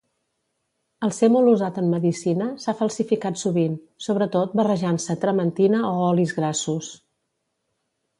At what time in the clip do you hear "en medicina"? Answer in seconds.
1.81-2.47